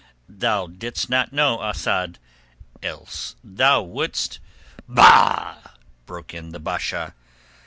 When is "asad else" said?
1.65-3.35